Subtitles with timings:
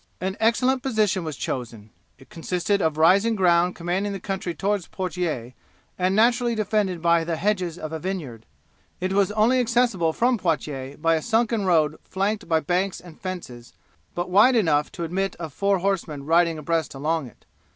[0.19, 1.91] An excellent position was chosen.
[2.17, 5.53] It consisted of rising ground commanding the country towards Poitiers,
[5.95, 8.47] and naturally defended by the hedges of a vineyard.
[8.99, 13.73] It was only accessible from Poitiers by a sunken road flanked by banks and fences,
[13.73, 17.45] and but wide enough to admit of four horsemen riding abreast along it.